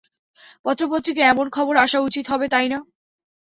পত্র-পত্রিকায় 0.65 1.29
এমন 1.29 1.47
খবর 1.49 1.73
আসা 1.77 1.99
উচিত 1.99 2.25
হবে, 2.29 2.45
তাই 2.49 2.67
না? 2.69 2.79